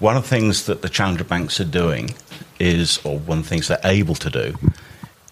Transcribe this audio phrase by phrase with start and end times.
[0.00, 2.14] One of the things that the challenger banks are doing
[2.58, 4.58] is, or one of the things they're able to do,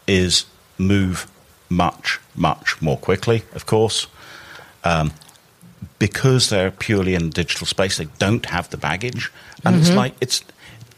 [0.07, 0.47] is
[0.79, 1.31] move
[1.69, 4.07] much, much more quickly, of course.
[4.85, 5.13] Um,
[5.99, 9.31] because they're purely in digital space, they don't have the baggage.
[9.65, 9.83] And mm-hmm.
[9.83, 10.45] it's like, it's,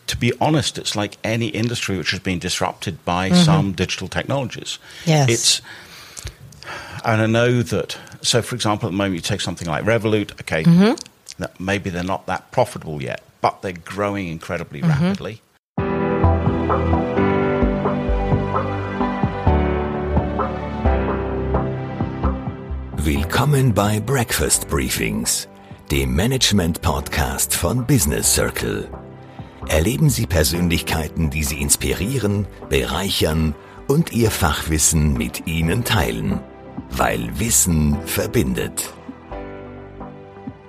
[0.07, 3.43] to be honest, it's like any industry which has been disrupted by mm-hmm.
[3.43, 4.79] some digital technologies.
[5.05, 5.29] Yes.
[5.29, 5.63] It's,
[7.05, 10.33] and I know that, so for example, at the moment, you take something like Revolut,
[10.41, 11.45] okay, mm-hmm.
[11.63, 15.05] maybe they're not that profitable yet, but they're growing incredibly mm-hmm.
[15.05, 15.43] rapidly.
[22.97, 25.47] Willkommen bei Breakfast Briefings,
[25.91, 28.89] dem Management-Podcast von Business Circle.
[29.69, 33.55] Erleben Sie Persönlichkeiten, die Sie inspirieren, bereichern
[33.89, 36.41] und Ihr Fachwissen mit Ihnen teilen.
[36.89, 38.95] Weil Wissen verbindet.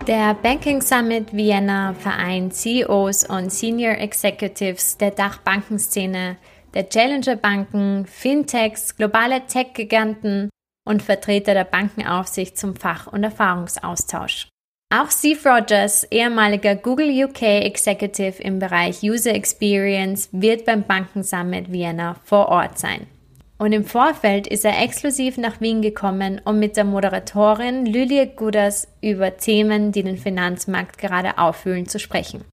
[0.07, 6.37] Der Banking Summit Vienna vereint CEOs und Senior Executives der Dachbankenszene,
[6.75, 10.51] der Challenger Banken, Fintechs, globale Tech-Giganten
[10.87, 14.47] und Vertreter der Bankenaufsicht zum Fach- und Erfahrungsaustausch.
[14.93, 21.71] Auch Steve Rogers, ehemaliger Google UK Executive im Bereich User Experience, wird beim Banken Summit
[21.71, 23.07] Vienna vor Ort sein.
[23.57, 28.87] Und im Vorfeld ist er exklusiv nach Wien gekommen, um mit der Moderatorin Lydia Gudas
[29.01, 32.43] über Themen, die den Finanzmarkt gerade auffühlen, zu sprechen.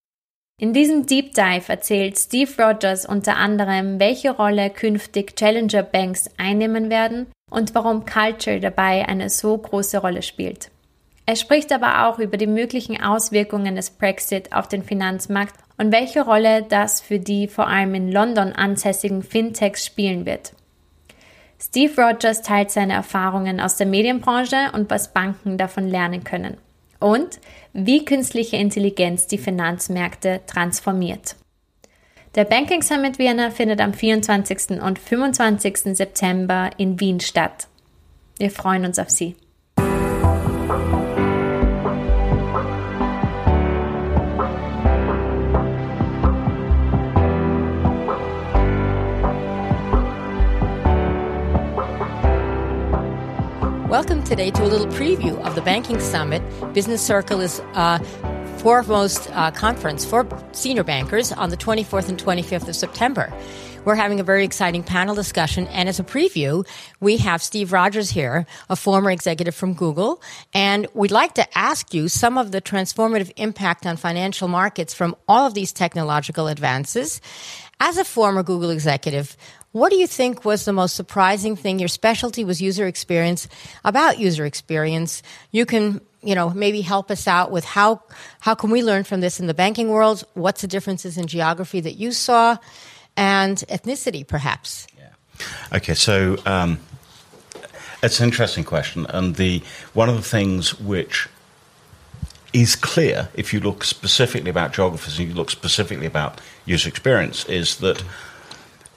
[0.61, 6.89] In diesem Deep Dive erzählt Steve Rogers unter anderem, welche Rolle künftig Challenger Banks einnehmen
[6.89, 10.71] werden und warum Culture dabei eine so große Rolle spielt.
[11.27, 16.23] Er spricht aber auch über die möglichen Auswirkungen des Brexit auf den Finanzmarkt und welche
[16.23, 20.53] Rolle das für die vor allem in London ansässigen Fintechs spielen wird.
[21.65, 26.57] Steve Rogers teilt seine Erfahrungen aus der Medienbranche und was Banken davon lernen können.
[26.99, 27.39] Und
[27.73, 31.37] wie künstliche Intelligenz die Finanzmärkte transformiert.
[32.35, 34.83] Der Banking Summit Vienna findet am 24.
[34.83, 35.97] und 25.
[35.97, 37.69] September in Wien statt.
[38.39, 39.37] Wir freuen uns auf Sie.
[54.03, 56.43] Welcome today to a little preview of the Banking Summit.
[56.75, 58.01] Business Circle is uh,
[58.59, 63.33] foremost uh, conference for senior bankers on the 24th and 25th of September.
[63.85, 65.69] We're having a very exciting panel discussion.
[65.69, 66.67] And as a preview,
[66.99, 70.21] we have Steve Rogers here, a former executive from Google.
[70.53, 75.15] And we'd like to ask you some of the transformative impact on financial markets from
[75.29, 77.21] all of these technological advances.
[77.79, 79.37] As a former Google executive,
[79.73, 81.79] what do you think was the most surprising thing?
[81.79, 83.49] Your specialty was user experience.
[83.85, 88.01] About user experience, you can you know, maybe help us out with how
[88.41, 90.25] how can we learn from this in the banking world?
[90.35, 92.59] What's the differences in geography that you saw,
[93.17, 94.87] and ethnicity, perhaps?
[94.97, 95.77] Yeah.
[95.77, 96.79] Okay, so um,
[98.03, 99.63] it's an interesting question, and the
[99.95, 101.29] one of the things which
[102.53, 107.47] is clear if you look specifically about geographies and you look specifically about user experience
[107.47, 108.05] is that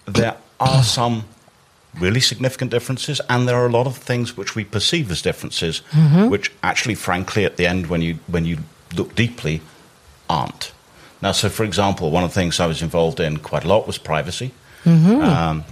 [0.06, 1.26] there are some
[2.00, 5.82] really significant differences, and there are a lot of things which we perceive as differences,
[5.92, 6.30] mm-hmm.
[6.30, 8.60] which actually, frankly, at the end, when you when you
[8.96, 9.62] look deeply,
[10.30, 10.72] aren't.
[11.22, 13.88] Now, so for example, one of the things I was involved in quite a lot
[13.88, 14.52] was privacy.
[14.84, 15.22] Mm-hmm.
[15.22, 15.64] Um,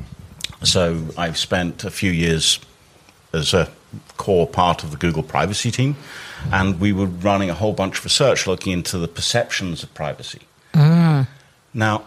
[0.63, 2.59] so I've spent a few years
[3.33, 3.69] as a
[4.17, 5.95] core part of the Google privacy team,
[6.51, 10.41] and we were running a whole bunch of research looking into the perceptions of privacy.
[10.73, 11.27] Mm.
[11.73, 12.03] Now,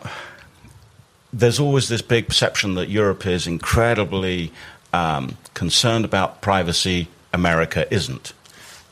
[1.32, 4.52] there's always this big perception that Europe is incredibly
[4.92, 7.08] um, concerned about privacy.
[7.32, 8.32] America isn't.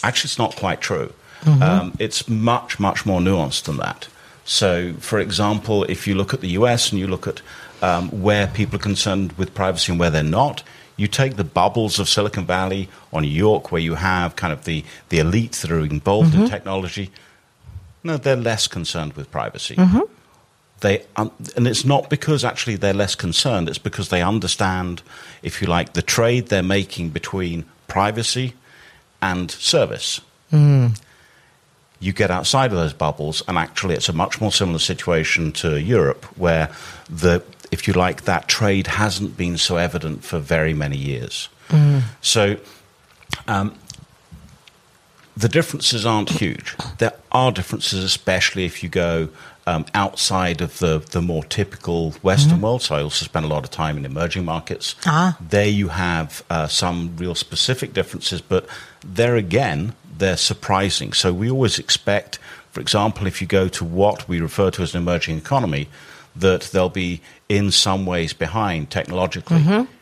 [0.02, 1.12] Actually, it's not quite true.
[1.42, 1.62] Mm-hmm.
[1.62, 4.08] Um, it's much, much more nuanced than that.
[4.44, 7.40] So, for example, if you look at the US and you look at
[7.80, 10.62] um, where people are concerned with privacy and where they're not,
[10.96, 14.64] you take the bubbles of Silicon Valley or New York, where you have kind of
[14.64, 16.42] the, the elites that are involved mm-hmm.
[16.42, 17.10] in technology.
[18.02, 19.76] No, they're less concerned with privacy.
[19.76, 20.12] Mm-hmm
[20.84, 25.02] they um, and it's not because actually they're less concerned it's because they understand
[25.42, 28.52] if you like the trade they're making between privacy
[29.22, 30.20] and service
[30.52, 30.96] mm.
[31.98, 35.80] you get outside of those bubbles and actually it's a much more similar situation to
[35.80, 36.70] Europe where
[37.08, 37.42] the
[37.72, 42.02] if you like that trade hasn't been so evident for very many years mm.
[42.20, 42.56] so
[43.48, 43.74] um,
[45.36, 46.76] the differences aren't huge.
[46.98, 49.28] There are differences, especially if you go
[49.66, 52.64] um, outside of the, the more typical Western mm-hmm.
[52.64, 52.82] world.
[52.82, 54.94] So I also spend a lot of time in emerging markets.
[55.06, 55.36] Ah.
[55.40, 58.66] There you have uh, some real specific differences, but
[59.04, 61.12] there again, they're surprising.
[61.12, 62.38] So we always expect
[62.74, 65.88] for example, if you go to what we refer to as an emerging economy,
[66.34, 69.58] that they'll be in some ways behind technologically.
[69.58, 69.92] Mm-hmm.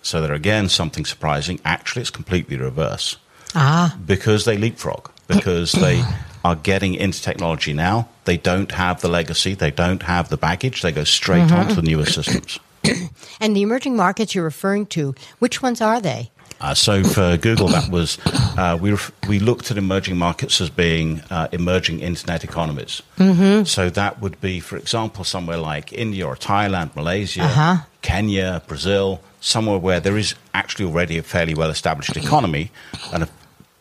[0.00, 1.58] So there again, something surprising.
[1.64, 3.16] Actually, it's completely reverse
[3.56, 6.04] Ah, because they leapfrog, because they
[6.44, 8.08] are getting into technology now.
[8.24, 10.82] They don't have the legacy, they don't have the baggage.
[10.82, 11.56] They go straight Mm-hmm.
[11.60, 12.58] onto the newer systems.
[13.40, 16.30] and the emerging markets you're referring to, which ones are they?
[16.60, 18.18] Uh, so for Google, that was
[18.56, 23.02] uh, we ref- we looked at emerging markets as being uh, emerging internet economies.
[23.18, 23.64] Mm-hmm.
[23.64, 27.76] So that would be, for example, somewhere like India or Thailand, Malaysia, Uh-huh.
[28.00, 32.70] Kenya, Brazil, somewhere where there is actually already a fairly well established economy,
[33.12, 33.28] and a,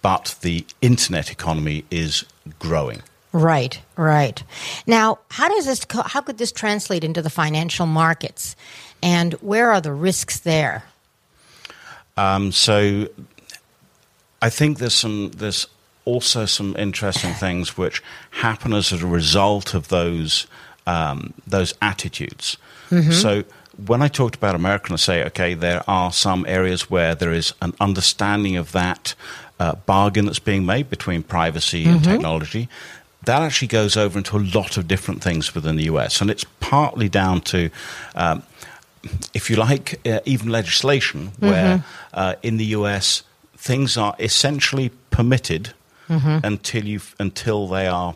[0.02, 2.26] but the internet economy is
[2.60, 3.02] growing.
[3.34, 4.44] Right, right.
[4.86, 5.86] Now, how does this?
[5.86, 8.56] co- How could this translate into the financial markets,
[9.02, 10.84] and where are the risks there?
[12.18, 13.08] Um, so
[14.42, 15.66] I think there's some there's
[16.04, 20.46] also some interesting things which happen as a result of those
[20.86, 22.58] um, those attitudes.
[23.14, 23.46] So
[23.86, 27.54] when I talked about American, I say, okay, there are some areas where there is
[27.62, 29.16] an understanding of that
[29.62, 32.68] uh, bargain that's being made between privacy and technology.
[33.26, 36.46] That actually goes over into a lot of different things within the US, and it's
[36.60, 37.70] partly down to
[38.16, 38.42] um,
[39.34, 43.24] if you like, uh, even legislation where uh, in the US
[43.56, 45.74] things are essentially permitted
[46.44, 48.16] until you until they are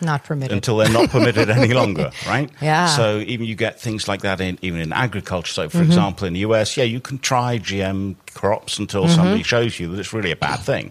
[0.00, 0.52] Not permitted.
[0.54, 2.50] until they're not permitted any longer, right?
[2.60, 2.86] Yeah.
[2.86, 5.52] So even you get things like that in even in agriculture.
[5.52, 9.80] So, for example, in the US, yeah, you can try GM crops until somebody shows
[9.80, 10.90] you that it's really a bad thing.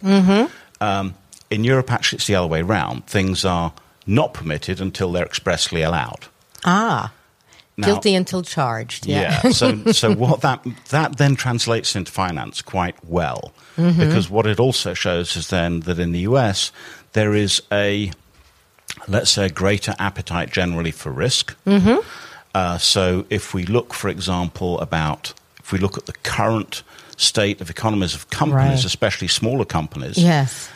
[0.81, 1.13] Um,
[1.49, 3.05] in Europe, actually, it's the other way around.
[3.07, 3.71] Things are
[4.07, 6.25] not permitted until they're expressly allowed.
[6.65, 7.11] ah,
[7.77, 9.05] Now- guilty until charged.
[9.05, 9.41] Yeah.
[9.43, 9.51] Yeah.
[9.51, 14.93] so so what that that then translates into finance quite well because what it also
[14.93, 16.71] shows is then that in the US
[17.11, 18.11] there is a
[19.07, 21.55] let's say a greater appetite generally for risk.
[22.53, 26.83] Uh, so if we look, for example, about if we look at the current
[27.17, 28.85] state of economies of companies, Right.
[28.85, 30.69] especially smaller companies, yes.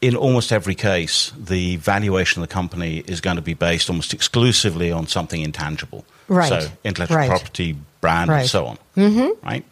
[0.00, 4.14] in almost every case, the valuation of the company is going to be based almost
[4.14, 6.04] exclusively on something intangible.
[6.28, 6.48] Right.
[6.48, 7.28] So intellectual Right.
[7.30, 8.40] property, brand, Right.
[8.40, 8.78] and so on.
[8.96, 9.46] Mm-hmm.
[9.46, 9.64] Right.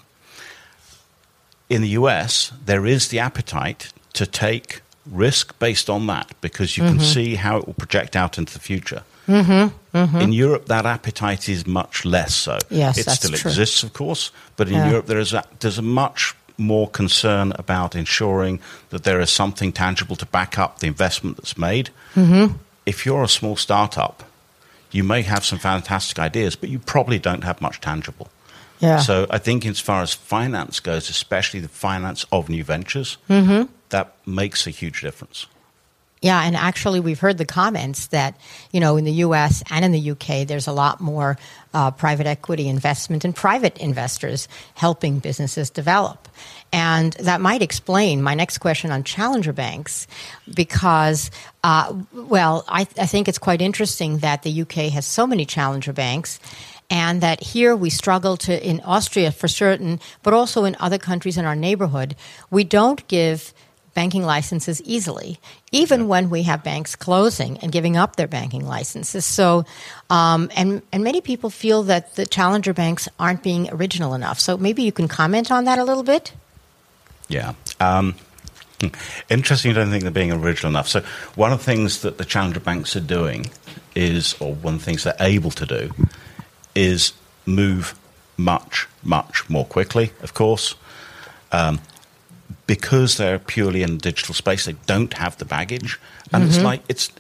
[1.69, 4.81] In the US, there is the appetite to take
[5.11, 6.99] risk based on that because you Mm-hmm.
[6.99, 9.03] can see how it will project out into the future.
[9.29, 10.17] Mm-hmm.
[10.21, 12.59] In Europe, that appetite is much less so.
[12.71, 13.49] Yes, it still true.
[13.51, 14.91] exists, of course, but in Yeah.
[14.91, 18.61] Europe there is a, there's a much more concern about ensuring
[18.91, 21.91] that there is something tangible to back up the investment that's made.
[22.15, 22.57] Mm-hmm.
[22.87, 24.23] If you're a small startup,
[24.93, 28.29] you may have some fantastic ideas, but you probably don't have much tangible.
[28.79, 28.99] Yeah.
[29.01, 33.73] So I think, as far as finance goes, especially the finance of new ventures, Mm-hmm.
[33.91, 35.47] That makes a huge difference.
[36.23, 38.41] Yeah, and actually, we've heard the comments that
[38.73, 39.63] you know in the U.S.
[39.71, 40.45] and in the U.K.
[40.45, 41.37] there's a lot more
[41.75, 46.27] uh, private equity investment and private investors helping businesses develop,
[46.73, 50.07] and that might explain my next question on challenger banks,
[50.53, 51.31] because
[51.63, 54.89] uh, well, I, I think it's quite interesting that the U.K.
[54.89, 56.41] has so many challenger banks.
[56.89, 61.37] And that here we struggle to, in Austria for certain, but also in other countries
[61.37, 62.15] in our neighborhood,
[62.49, 63.53] we don't give
[63.97, 65.41] banking licenses easily,
[65.73, 69.25] even when we have banks closing and giving up their banking licenses.
[69.25, 69.65] So,
[70.11, 74.39] um, and and many people feel that the challenger banks aren't being original enough.
[74.39, 76.35] So maybe you can comment on that a little bit.
[77.29, 77.55] Yeah.
[77.81, 78.15] Um,
[78.81, 78.89] hmm.
[79.31, 80.89] interesting, you don't think they're being original enough.
[80.89, 81.01] So,
[81.35, 83.47] one of the things that the challenger banks are doing
[83.95, 85.91] is, or one of the things they're able to do,
[86.75, 87.15] is
[87.47, 87.99] move
[88.37, 90.75] much, much more quickly, of course.
[91.51, 91.81] Um,
[92.67, 95.99] because they're purely in the digital space, they don't have the baggage.
[96.33, 96.65] And it's mm-hmm.
[96.65, 97.11] like, it's,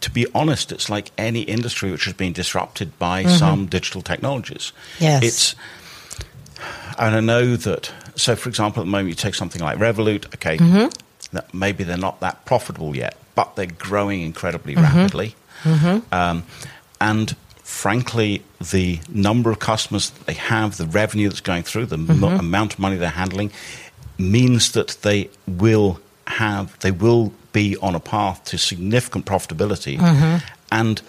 [0.00, 3.36] to be honest, it's like any industry which has been disrupted by mm-hmm.
[3.36, 4.72] some digital technologies.
[5.00, 5.22] Yes.
[5.22, 5.54] It's,
[6.98, 10.26] and I know that, so for example, at the moment, you take something like Revolut,
[10.34, 10.88] okay, mm-hmm.
[11.34, 15.34] that maybe they're not that profitable yet, but they're growing incredibly rapidly.
[16.12, 16.44] Um,
[17.00, 21.96] and frankly, the number of customers that they have, the revenue that's going through, the
[21.98, 23.50] mo- amount of money they're handling,
[24.18, 29.98] means that they will have, they will be on a path to significant profitability.
[30.70, 31.02] And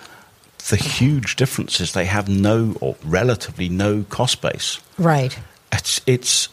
[0.69, 4.79] the huge difference is they have no or relatively no cost base.
[4.97, 5.37] Right.
[5.71, 6.49] It's it's.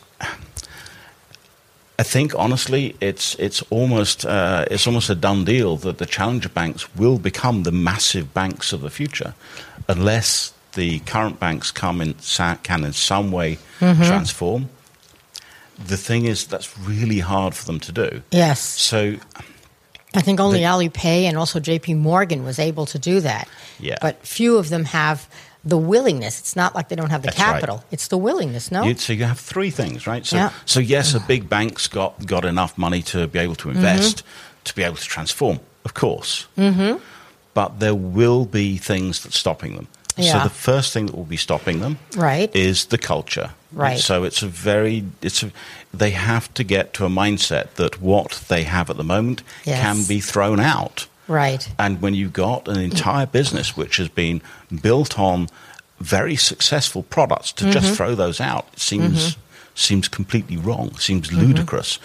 [1.99, 6.49] I think honestly, it's it's almost uh, it's almost a done deal that the challenger
[6.49, 9.35] banks will become the massive banks of the future,
[9.89, 12.15] unless the current banks come in
[12.63, 14.69] can in some way transform.
[15.87, 18.23] The thing is, that's really hard for them to do.
[18.31, 18.61] Yes.
[18.61, 19.17] So
[20.15, 21.95] I think only Alipay and also J.P.
[21.95, 23.49] Morgan was able to do that.
[23.81, 23.97] Yeah.
[24.01, 25.29] But few of them have
[25.65, 26.41] the willingness.
[26.41, 27.53] It's not like they don't have the That's right.
[27.55, 27.85] capital.
[27.91, 28.71] It's the willingness.
[28.73, 28.83] No.
[28.83, 30.27] You, so you have three things, right?
[30.27, 30.51] So, Yeah.
[30.67, 34.63] so yes, a big bank's got, got enough money to be able to invest, Mm-hmm.
[34.65, 36.47] to be able to transform, of course.
[36.59, 36.99] Mm-hmm.
[37.55, 39.89] But there will be things that's stopping them.
[40.17, 42.55] So the first thing that will be stopping them Right.
[42.55, 43.51] is the culture.
[43.73, 43.99] Right.
[43.99, 45.51] So it's a very it's a,
[45.95, 49.81] they have to get to a mindset that what they have at the moment Yes.
[49.81, 51.07] can be thrown out.
[51.29, 51.67] right.
[51.79, 54.43] And when you've got an entire business which has been
[54.83, 55.49] built on
[56.01, 57.73] very successful products, to Mm-hmm.
[57.73, 59.37] just throw those out seems
[59.75, 60.95] seems completely wrong.
[60.99, 61.41] Seems Mm-hmm.
[61.47, 61.99] ludicrous.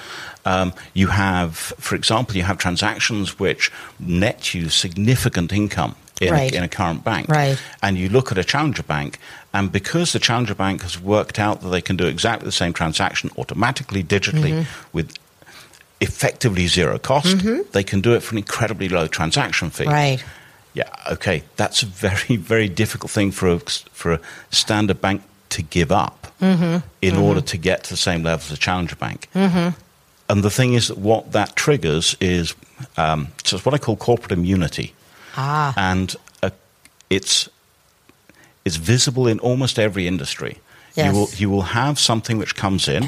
[0.46, 5.96] Um, you have, for example, you have transactions which net you significant income.
[6.20, 6.52] In, Right.
[6.52, 7.60] a, in a current bank, Right.
[7.84, 9.20] and you look at a challenger bank,
[9.54, 12.74] and because the challenger bank has worked out that they can do exactly the same
[12.74, 14.64] transaction automatically, digitally, Mm-hmm.
[14.94, 15.14] with
[16.00, 17.38] effectively zero cost,
[17.72, 19.86] they can do it for an incredibly low transaction fee.
[19.86, 20.24] Right.
[20.74, 21.44] Yeah, okay.
[21.56, 24.20] That's a very, very difficult thing for a, for a
[24.52, 28.58] standard bank to give up in order to get to the same level as a
[28.58, 29.28] challenger bank.
[29.34, 32.54] And the thing is that what that triggers is
[32.98, 34.94] um, so it's what I call corporate immunity.
[35.38, 35.74] Ah.
[35.78, 36.50] And uh,
[37.10, 37.48] it's,
[38.66, 40.58] it's visible in almost every industry.
[40.96, 41.14] Yes.
[41.14, 43.08] You, will, you will have something which comes in,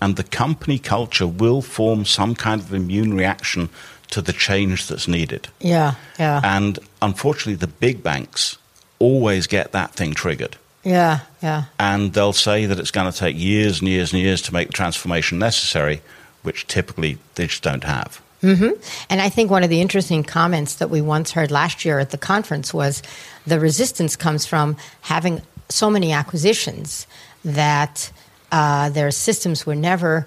[0.00, 3.68] and the company culture will form some kind of immune reaction
[4.10, 5.48] to the change that's needed.
[5.60, 5.94] Yeah.
[6.18, 6.40] Yeah.
[6.42, 8.56] And unfortunately, the big banks
[8.98, 10.56] always get that thing triggered.
[10.84, 11.20] yeah.
[11.42, 11.64] Yeah.
[11.78, 14.68] And they'll say that it's going to take years and years and years to make
[14.68, 16.00] the transformation necessary,
[16.42, 18.20] which typically they just don't have.
[18.42, 22.10] And I think one of the interesting comments that we once heard last year at
[22.10, 23.02] the conference was
[23.46, 27.06] the resistance comes from having so many acquisitions
[27.44, 28.12] that
[28.52, 30.26] uh, their systems were never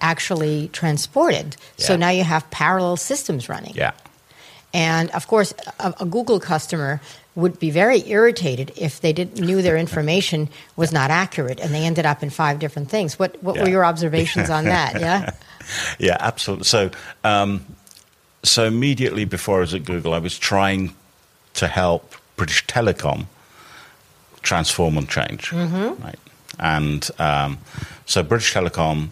[0.00, 1.56] actually transported.
[1.76, 3.74] So now you have parallel systems running.
[3.74, 3.92] Yeah.
[4.74, 7.00] And of course, a, a Google customer
[7.34, 11.84] would be very irritated if they didn't knew their information was not accurate and they
[11.84, 13.18] ended up in five different things.
[13.18, 14.92] What what were your observations on that?
[15.00, 15.30] Yeah.
[15.98, 16.64] Yeah, absolutely.
[16.64, 16.90] So,
[17.24, 17.64] um,
[18.42, 20.94] so immediately before I was at Google, I was trying
[21.54, 23.26] to help British Telecom
[24.42, 26.18] transform and change, right?
[26.58, 27.58] And um,
[28.06, 29.08] so British Telecom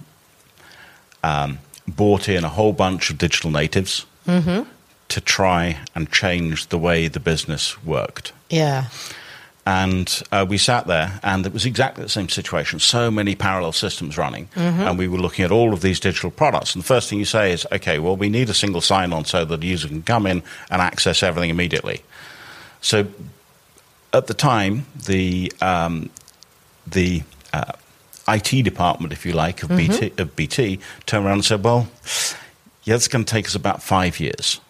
[1.22, 4.06] um, bought in a whole bunch of digital natives
[5.08, 8.32] to try and change the way the business worked.
[8.48, 8.86] Yeah.
[9.70, 12.80] And uh, we sat there, and it was exactly the same situation.
[12.80, 16.74] So many parallel systems running, and we were looking at all of these digital products.
[16.74, 19.44] And the first thing you say is, "Okay, well, we need a single sign-on so
[19.44, 22.02] that the user can come in and access everything immediately."
[22.80, 23.06] So,
[24.12, 26.10] at the time, the um,
[26.84, 27.22] the
[27.52, 27.74] uh,
[28.26, 31.86] IT department, if you like, of BT, of BT, turned around and said, "Well,
[32.82, 34.60] yeah, it's going to take us about five years."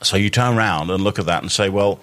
[0.00, 1.98] So you turn around and look at that and say, "Well."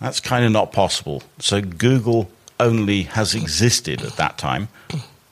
[0.00, 1.22] That's kind of not possible.
[1.38, 4.68] So Google only has existed at that time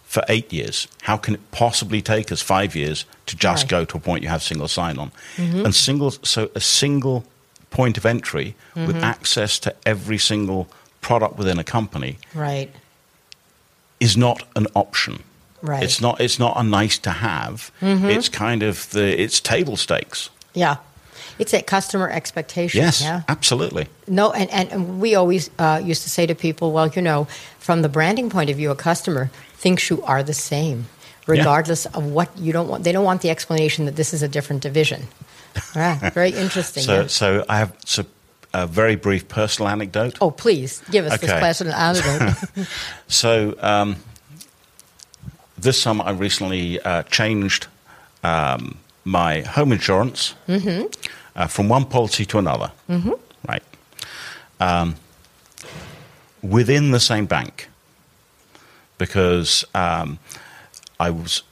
[0.05, 0.89] for eight years.
[1.03, 3.71] How can it possibly take us five years to just Right.
[3.71, 5.11] go to a point you have single sign-on?
[5.37, 5.65] Mm-hmm.
[5.65, 7.25] And single, so a single
[7.71, 9.05] point of entry with mm-hmm.
[9.05, 10.69] access to every single
[11.01, 12.71] product within a company Right.
[14.01, 15.23] is not an option.
[15.63, 15.83] Right.
[15.85, 16.21] It's not.
[16.21, 17.71] It's not a nice to have.
[17.81, 18.07] Mm-hmm.
[18.11, 19.21] It's kind of the.
[19.21, 20.29] It's table stakes.
[20.55, 20.79] Yeah.
[21.39, 22.81] It's a customer expectation.
[22.81, 23.23] Yes, Yeah.
[23.29, 23.87] absolutely.
[24.07, 27.27] No, and, and, we always uh, used to say to people, well, you know,
[27.59, 30.87] from the branding point of view, a customer thinks you are the same,
[31.27, 32.85] regardless of what you don't want.
[32.85, 35.09] They don't want the explanation that this is a different division.
[35.75, 36.83] Yeah, very interesting.
[36.83, 37.07] So, yeah.
[37.07, 38.05] so I have so
[38.55, 40.19] a very brief personal anecdote.
[40.21, 42.37] Oh, please give us this personal anecdote.
[43.09, 43.97] So um,
[45.59, 47.67] this summer, I recently uh, changed
[48.23, 50.35] um, my home insurance
[51.37, 52.73] uh, from one policy to another.
[53.49, 53.63] Right.
[54.61, 54.97] Um,
[56.43, 57.69] within the same bank,
[58.99, 60.19] because um,
[61.01, 61.43] I was.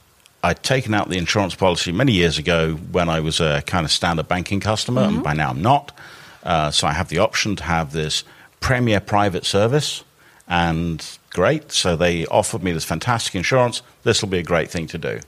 [0.43, 3.91] I'd taken out the insurance policy many years ago when I was a kind of
[3.91, 5.91] standard banking customer, and by now I'm not.
[6.41, 8.23] Uh, so I have the option to have this
[8.59, 10.03] premier private service,
[10.47, 11.71] and great.
[11.71, 13.83] So they offered me this fantastic insurance.
[14.03, 15.19] This will be a great thing to do.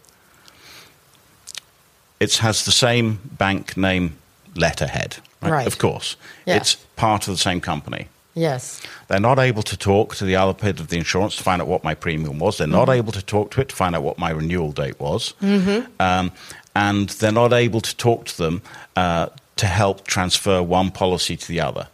[2.20, 4.18] It has the same bank name
[4.56, 5.52] letterhead, right?
[5.52, 5.68] Right.
[5.68, 6.58] Of course, Yeah.
[6.58, 8.08] it's part of the same company.
[8.36, 8.82] yes.
[9.08, 11.68] They're not able to talk to the other bit of the insurance to find out
[11.68, 12.58] what my premium was.
[12.58, 15.34] They're not able to talk to it to find out what my renewal date was.
[16.00, 16.32] Um,
[16.76, 18.62] and they're not able to talk to them
[18.96, 21.88] uh, to help transfer one policy to the other.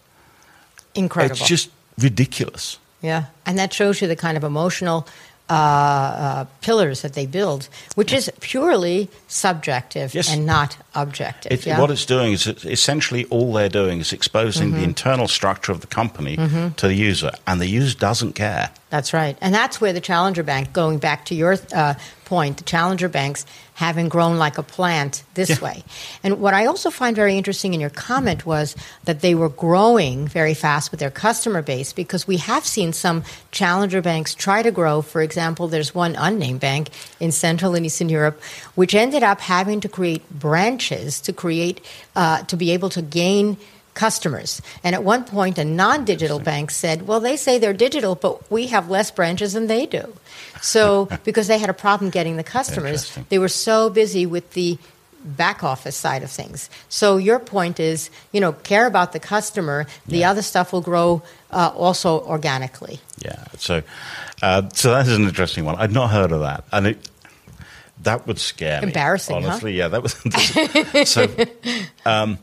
[0.96, 1.36] Incredible.
[1.36, 2.78] It's just ridiculous.
[3.02, 5.08] Yeah, and that shows you the kind of emotional
[5.50, 10.30] uh, uh, pillars that they build, which is purely subjective Yes.
[10.32, 11.52] and not objective.
[11.52, 11.80] It, yeah?
[11.80, 14.78] What it's doing is it's essentially all they're doing is exposing Mm-hmm.
[14.78, 18.70] the internal structure of the company to the user, and the user doesn't care.
[18.90, 19.38] That's right.
[19.42, 21.94] And that's where the Challenger Bank, going back to your uh,
[22.26, 23.46] point, the Challenger banks
[23.80, 25.60] having grown like a plant this Yeah.
[25.62, 25.84] way.
[26.22, 30.28] And what I also find very interesting in your comment was that they were growing
[30.28, 34.72] very fast with their customer base because we have seen some Challenger banks try to
[34.72, 35.02] grow.
[35.02, 36.90] For example, there's one unnamed bank
[37.22, 38.42] in Central and Eastern Europe
[38.76, 41.80] which ended up having to create branches to create,
[42.18, 43.56] uh, to be able to gain
[44.00, 44.62] customers.
[44.84, 48.50] And at one point, a non digital bank said, Well, they say they're digital, but
[48.50, 50.04] we have less branches than they do.
[50.62, 54.78] So, because they had a problem getting the customers, they were so busy with the
[55.24, 56.70] back office side of things.
[56.88, 60.32] So, your point is, you know, care about the customer, the Yeah.
[60.32, 63.00] other stuff will grow uh, also organically.
[63.26, 63.44] Yeah.
[63.58, 63.82] So,
[64.42, 65.76] uh, so that is an interesting one.
[65.76, 66.98] I'd not heard of that, and it
[68.04, 68.88] that would scare me.
[68.88, 69.48] Embarrassing, huh?
[69.50, 69.74] honestly.
[69.76, 70.14] Yeah, that was
[71.10, 71.28] so.
[72.06, 72.38] Um,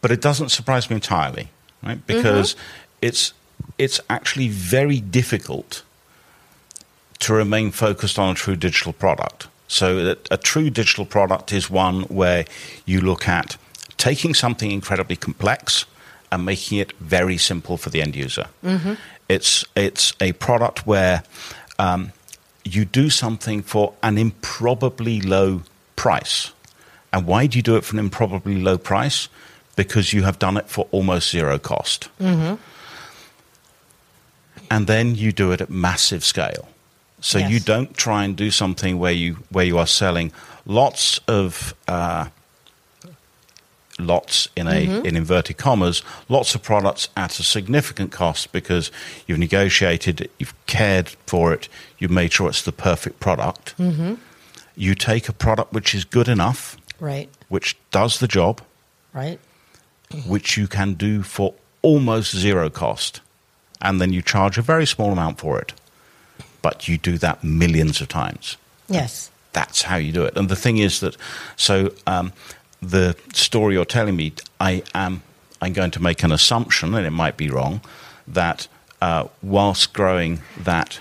[0.00, 1.48] but it doesn't surprise me entirely,
[1.82, 2.04] right?
[2.06, 2.56] Because
[3.02, 3.32] it's
[3.78, 5.82] it's actually very difficult
[7.18, 9.48] to remain focused on a true digital product.
[9.68, 12.44] So a true digital product is one where
[12.84, 13.56] you look at
[13.96, 15.86] taking something incredibly complex
[16.30, 18.46] and making it very simple for the end user.
[19.28, 21.22] It's it's a product where
[21.78, 22.12] um,
[22.64, 25.62] you do something for an improbably low
[25.96, 26.52] price.
[27.12, 29.28] And why do you do it for an improbably low price?
[29.76, 32.08] Because you have done it for almost zero cost.
[32.18, 32.54] Mm-hmm.
[34.70, 36.68] And then you do it at massive scale.
[37.20, 40.32] So you don't try and do something where you where you are selling
[40.66, 42.28] lots of uh,
[43.98, 45.06] lots in a mm-hmm.
[45.06, 48.90] in inverted commas, lots of products at a significant cost because
[49.26, 51.68] you've negotiated, it, you've cared for it,
[51.98, 53.76] you've made sure it's the perfect product.
[53.78, 54.14] Mm-hmm.
[54.76, 58.60] You take a product which is good enough, Right, which does the job,
[59.12, 59.38] right.
[60.26, 63.20] Which you can do for almost zero cost,
[63.80, 65.72] and then you charge a very small amount for it.
[66.62, 68.56] But you do that millions of times.
[68.88, 69.30] Yes.
[69.52, 70.36] That's how you do it.
[70.36, 71.16] And the thing is that,
[71.56, 72.32] so um,
[72.82, 75.22] the story you're telling me, I am,
[75.60, 77.80] I'm going to make an assumption, and it might be wrong,
[78.26, 78.68] that
[79.00, 81.00] uh, whilst growing that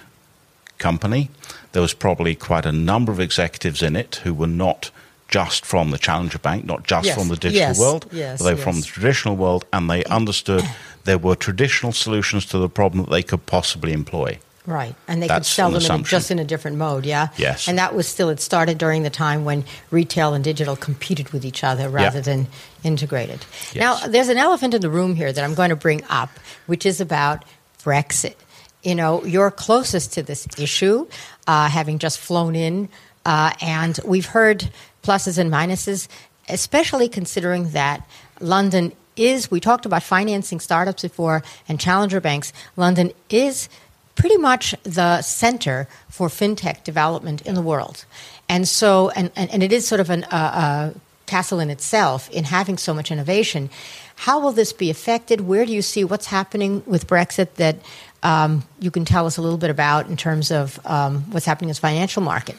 [0.77, 1.29] company,
[1.71, 4.91] there was probably quite a number of executives in it who were not
[5.39, 7.15] just from the challenger bank, not just Yes.
[7.17, 7.80] from the digital Yes.
[7.80, 8.38] world, Yes.
[8.39, 10.63] but they were from the traditional world, and they understood
[11.04, 14.32] there were traditional solutions to the problem that they could possibly employ.
[14.65, 17.28] Right, and they That's could sell them in just in a different mode, yeah.
[17.38, 17.67] Yes.
[17.67, 21.43] and that was still it started during the time when retail and digital competed with
[21.45, 22.48] each other rather than
[22.84, 23.45] integrated.
[23.76, 26.30] Now, there's an elephant in the room here that I'm going to bring up,
[26.65, 27.43] which is about
[27.84, 28.36] Brexit.
[28.84, 31.08] You know, you're closest to this issue,
[31.45, 32.88] uh, having just flown in,
[33.26, 34.69] uh, and we've heard
[35.05, 36.07] pluses and minuses,
[36.49, 38.07] especially considering that
[38.39, 39.49] London is.
[39.49, 42.51] We talked about financing startups before and challenger banks.
[42.75, 43.69] London is
[44.15, 48.05] pretty much the center for fintech development in the world.
[48.47, 50.93] And so, and, and, and it is sort of an, uh,
[51.25, 53.69] castle in itself in having so much innovation.
[54.15, 55.41] How will this be affected?
[55.41, 57.77] Where do you see what's happening with Brexit that
[58.23, 61.69] um, you can tell us a little bit about in terms of um, what's happening
[61.69, 62.55] in the financial market?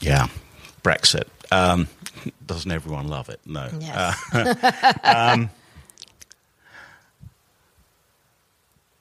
[0.00, 0.28] Yeah,
[0.82, 1.24] Brexit.
[1.50, 1.88] Um,
[2.46, 3.40] doesn't everyone love it?
[3.46, 3.68] No.
[3.78, 4.16] Yes.
[4.32, 5.50] Uh, um,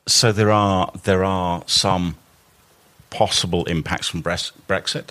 [0.08, 2.16] so there are there are some
[3.10, 5.10] possible impacts from Brexit,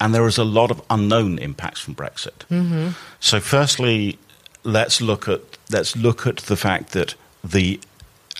[0.00, 2.46] and there is a lot of unknown impacts from Brexit.
[2.50, 2.90] Mm-hmm.
[3.20, 4.18] So, firstly,
[4.62, 5.40] let's look at
[5.70, 7.80] let's look at the fact that the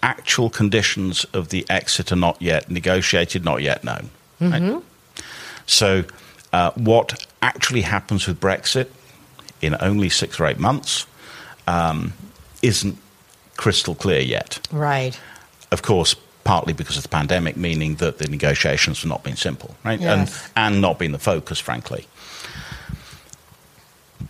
[0.02, 4.10] actual conditions of the exit are not yet negotiated, not yet known.
[4.40, 4.62] right?
[4.62, 4.78] Mm-hmm.
[5.66, 6.04] So,
[6.54, 8.86] uh, what actually happens with Brexit
[9.60, 11.06] in only six or eight months
[11.66, 12.12] um,
[12.62, 12.96] isn't
[13.56, 15.18] crystal clear yet Right.
[15.72, 19.70] of course, partly because of the pandemic, meaning that the negotiations have not been simple,
[19.84, 20.00] right?
[20.00, 20.50] Yes.
[20.56, 22.06] And, and not been the focus, frankly.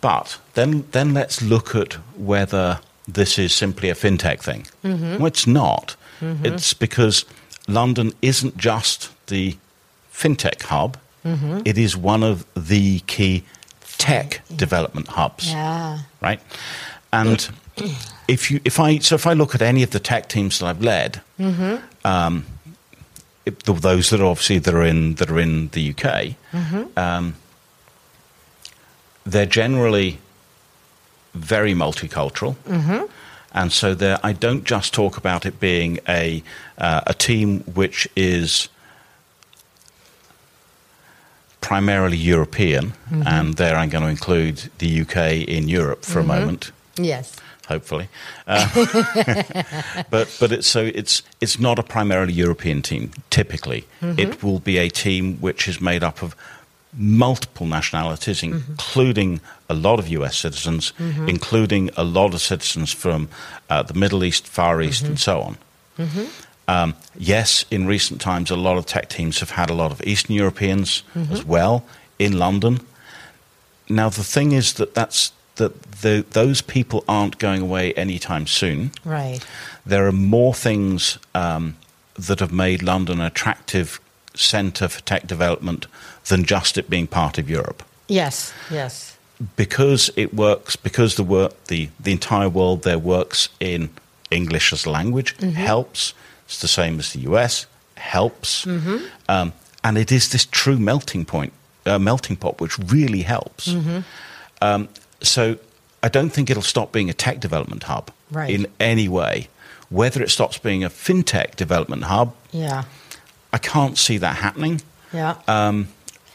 [0.01, 4.67] But then, then let's look at whether this is simply a fintech thing.
[4.83, 5.97] Well, it's not.
[6.21, 7.25] It's because
[7.69, 9.57] London isn't just the
[10.13, 13.45] fintech hub, it is one of the key
[13.99, 16.01] tech development hubs Yeah.
[16.21, 16.41] right?
[17.13, 17.49] And
[18.29, 20.67] if you, if I, so if I look at any of the tech teams that
[20.67, 21.21] I've led,
[22.05, 22.45] um,
[23.47, 26.35] if the, those that are obviously that are in that are in the UK,
[26.97, 27.35] um,
[29.25, 30.19] they're generally
[31.35, 32.57] very multicultural.
[33.53, 36.43] And so there, I don't just talk about it being a
[36.77, 38.69] uh, a team which is
[41.65, 43.23] primarily European, mm-hmm.
[43.27, 46.41] and there I'm going to include the UK in Europe for a mm-hmm.
[46.41, 46.73] moment.
[46.97, 47.37] Yes.
[47.69, 48.09] hopefully.
[48.47, 48.69] Uh,
[50.11, 53.11] but but it's so it's it's not a primarily European team.
[53.31, 54.19] Typically, mm-hmm.
[54.19, 56.37] it will be a team which is made up of
[56.93, 60.37] multiple nationalities, including a lot of U.S.
[60.37, 60.93] citizens,
[61.27, 63.29] including a lot of citizens from
[63.71, 65.57] uh, the Middle East, Far East, and so on.
[66.67, 70.03] Um, yes, in recent times, a lot of tech teams have had a lot of
[70.07, 71.85] Eastern Europeans as well
[72.19, 72.81] in London.
[73.89, 78.91] Now, the thing is that that's that the, those people aren't going away anytime soon.
[79.05, 79.41] Right.
[79.87, 81.77] There are more things um,
[82.15, 84.01] that have made London an attractive
[84.35, 85.87] centre for tech development
[86.27, 87.83] than just it being part of Europe.
[88.09, 88.53] Yes.
[88.71, 89.17] Yes.
[89.57, 93.91] Because it works, because the work, the, the entire world there works in
[94.31, 96.15] English as a language helps.
[96.47, 99.53] It's the same as the US helps, um,
[99.83, 101.53] and it is this true melting point,
[101.87, 103.75] uh, melting pot, which really helps.
[104.61, 104.89] Um,
[105.23, 105.57] so
[106.03, 108.51] I don't think it'll stop being a tech development hub Right.
[108.51, 109.49] in any way.
[109.91, 112.85] Whether it stops being a fintech development hub, Yeah.
[113.53, 114.81] I can't see that happening.
[115.13, 115.37] Yeah.
[115.47, 115.89] Um,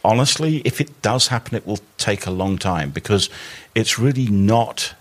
[0.03, 3.29] honestly, if it does happen, it will take a long time because
[3.75, 4.93] it's really not.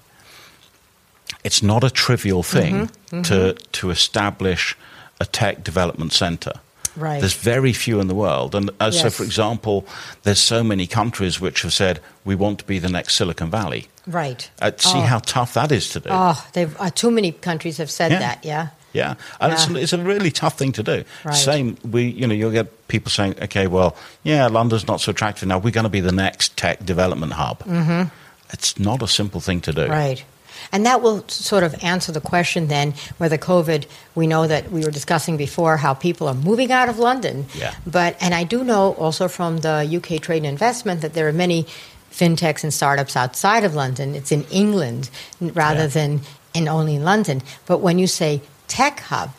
[1.44, 2.90] It's not a trivial thing
[3.22, 4.76] to to establish
[5.20, 6.52] a tech development center.
[6.96, 7.20] Right.
[7.20, 9.86] There's very few in the world, and uh, so, for example,
[10.24, 13.86] there's so many countries which have said we want to be the next Silicon Valley.
[14.06, 14.50] right.
[14.60, 15.02] Uh, see Oh.
[15.02, 16.08] how tough that is to do.
[16.10, 18.18] Oh, they've uh, too many countries have said Yeah.
[18.18, 18.44] that.
[18.44, 18.68] Yeah.
[18.94, 21.04] Yeah, and It's, it's a really tough thing to do.
[21.22, 21.34] Right.
[21.36, 25.46] Same, we you know you'll get people saying, okay, well, yeah, London's not so attractive
[25.46, 25.58] now.
[25.58, 27.58] We're going to be the next tech development hub.
[27.64, 28.08] Mm-hmm.
[28.50, 29.86] It's not a simple thing to do.
[29.86, 30.24] Right.
[30.72, 34.84] And that will sort of answer the question then whether COVID, we know that we
[34.84, 37.46] were discussing before how people are moving out of London.
[37.54, 37.74] Yeah.
[37.86, 41.32] But, and I do know also from the UK Trade and Investment that there are
[41.32, 41.66] many
[42.12, 44.14] fintechs and startups outside of London.
[44.14, 45.08] It's in England
[45.40, 45.86] rather Yeah.
[45.86, 46.20] than
[46.54, 47.42] in only in London.
[47.66, 49.30] But when you say tech hub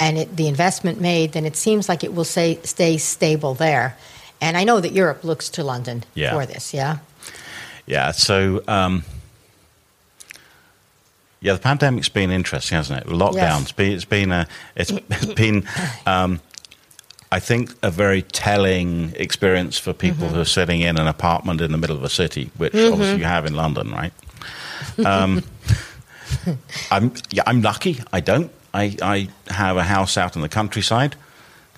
[0.00, 3.96] and it, the investment made, then it seems like it will say, stay stable there.
[4.40, 6.32] And I know that Europe looks to London Yeah.
[6.32, 6.98] for this, yeah?
[7.86, 8.10] Yeah.
[8.12, 9.04] So, um,
[11.44, 13.06] yeah, the pandemic's been interesting, hasn't it?
[13.06, 13.76] Lockdowns.
[13.76, 14.46] Be It's been a.
[14.74, 14.90] It's
[15.34, 15.68] been.
[16.06, 16.40] Um,
[17.30, 21.70] I think a very telling experience for people who are sitting in an apartment in
[21.72, 24.12] the middle of a city, which obviously you have in London, right?
[25.04, 25.42] Um,
[26.90, 28.00] I'm yeah, I'm lucky.
[28.12, 28.50] I don't.
[28.72, 31.14] I, I have a house out in the countryside.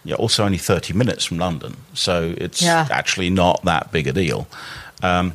[0.04, 2.86] Yeah, also only thirty minutes from London, so it's Yeah.
[2.90, 4.46] actually not that big a deal.
[5.02, 5.34] Um,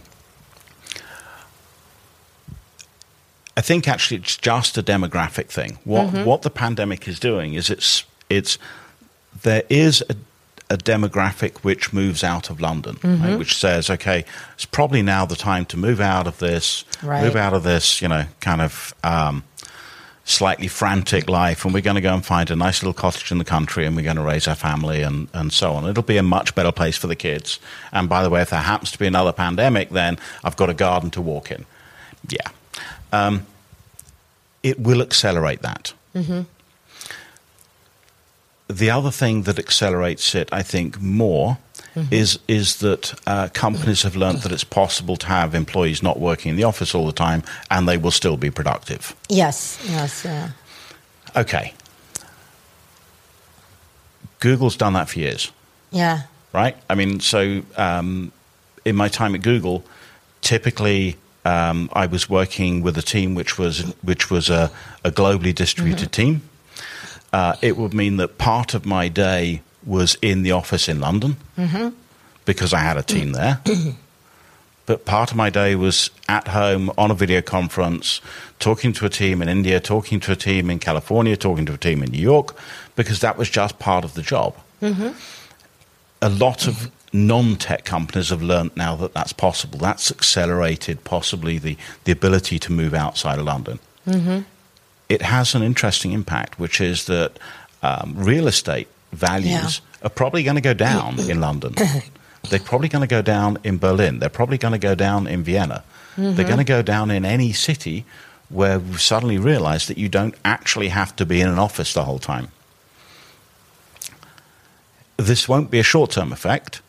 [3.61, 5.77] I think actually it's just a demographic thing.
[5.83, 8.57] What what the pandemic is doing is it's it's
[9.43, 10.15] there is a,
[10.73, 15.35] a demographic which moves out of London, right, which says, okay, it's probably now the
[15.35, 17.23] time to move out of this, Right.
[17.23, 19.43] move out of this, you know, kind of um,
[20.25, 23.37] slightly frantic life, and we're going to go and find a nice little cottage in
[23.37, 25.87] the country, and we're going to raise our family, and, and so on.
[25.87, 27.59] It'll be a much better place for the kids.
[27.91, 30.73] And by the way, if there happens to be another pandemic, then I've got a
[30.73, 31.65] garden to walk in.
[32.27, 32.47] Yeah.
[33.13, 33.45] Um,
[34.63, 35.93] it will accelerate that.
[38.67, 41.57] The other thing that accelerates it, I think, more
[42.09, 46.51] is is that uh, companies have learned that it's possible to have employees not working
[46.51, 49.13] in the office all the time, and they will still be productive.
[49.29, 50.51] Yes, yes, yeah.
[51.35, 51.73] Okay.
[54.39, 55.51] Google's done that for years,
[55.91, 56.21] Yeah.
[56.53, 56.75] right?
[56.89, 58.31] I mean, so um,
[58.85, 59.83] in my time at Google,
[60.41, 64.71] typically um, I was working with a team which was which was a,
[65.03, 66.41] a globally distributed team.
[67.33, 71.37] Uh, it would mean that part of my day was in the office in London
[72.45, 73.61] because I had a team there.
[74.85, 78.21] but part of my day was at home on a video conference,
[78.59, 81.77] talking to a team in India, talking to a team in California, talking to a
[81.77, 82.55] team in New York,
[82.95, 84.55] because that was just part of the job.
[86.21, 89.79] A lot of non tech companies have learned now that that's possible.
[89.79, 93.79] That's accelerated possibly the, the ability to move outside of London.
[95.09, 97.37] It has an interesting impact, which is that
[97.83, 101.75] um, real estate values are probably going to go down in London.
[102.49, 104.19] They're probably going to go down in Berlin.
[104.19, 105.83] They're probably going to go down in Vienna.
[106.17, 108.05] They're going to go down in any city
[108.49, 112.03] where we've suddenly realized that you don't actually have to be in an office the
[112.03, 112.49] whole time.
[115.17, 116.81] This won't be a short term effect,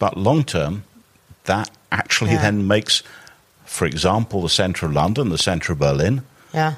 [0.00, 0.82] but long term,
[1.44, 2.42] that actually Yeah.
[2.42, 3.02] then makes,
[3.64, 6.74] for example, the centre of London, the centre of Berlin, Yeah.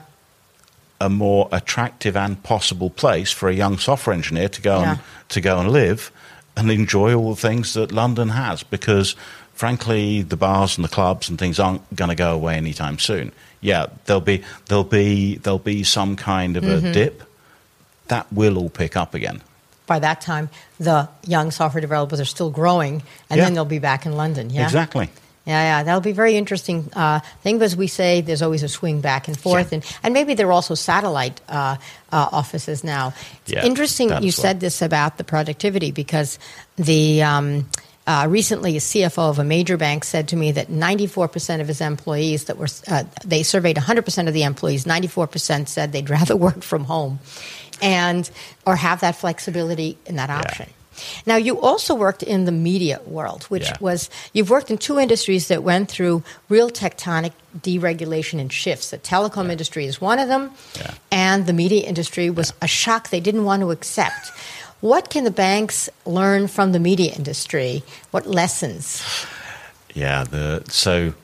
[1.00, 4.98] a more attractive and possible place for a young software engineer to go and
[5.30, 6.10] to go and live
[6.56, 9.16] and enjoy all the things that London has because,
[9.54, 13.32] frankly, the bars and the clubs and things aren't going to go away anytime soon.
[13.60, 16.92] Yeah, there'll be there'll be there'll be some kind of a Mm-hmm.
[16.92, 17.22] dip
[18.08, 19.40] that will all pick up again.
[19.92, 20.48] By that time,
[20.80, 23.44] the young software developers are still growing, and Yeah.
[23.44, 24.48] then they'll be back in London.
[24.48, 25.10] Yeah, Exactly.
[25.44, 29.00] Yeah, yeah, that'll be very interesting uh, thing because we say there's always a swing
[29.02, 29.76] back and forth, Yeah.
[29.76, 31.76] and, and maybe there are also satellite uh,
[32.10, 33.12] uh, offices now.
[33.42, 34.44] It's Yeah, interesting you well.
[34.44, 36.38] said this about the productivity because
[36.76, 37.68] the um,
[38.06, 41.80] uh, recently a CFO of a major bank said to me that 94% of his
[41.80, 46.62] employees that were uh, they surveyed 100% of the employees, 94% said they'd rather work
[46.62, 47.18] from home,
[47.82, 48.30] and
[48.64, 50.70] or have that flexibility and that option.
[51.26, 53.76] Now, you also worked in the media world, which Yeah.
[53.80, 58.90] was you've worked in two industries that went through real tectonic deregulation and shifts.
[58.90, 60.90] The telecom industry is one of them, Yeah.
[61.10, 64.30] and the media industry was a shock they didn't want to accept.
[64.80, 67.82] What can the banks learn from the media industry?
[68.10, 69.00] What lessons?
[69.94, 71.14] Yeah, the so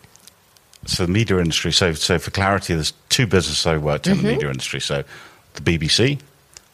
[0.86, 1.72] so the media industry.
[1.72, 4.26] So so for clarity, there's two businesses I worked in Mm-hmm.
[4.26, 4.80] the media industry.
[4.80, 5.04] So
[5.54, 6.18] the BBC,